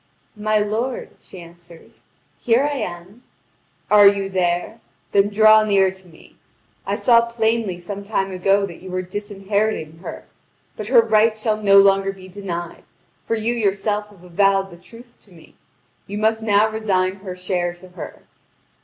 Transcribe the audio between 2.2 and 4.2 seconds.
"here I am." "Are